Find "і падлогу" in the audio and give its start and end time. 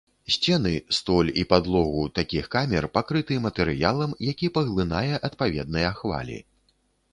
1.41-2.05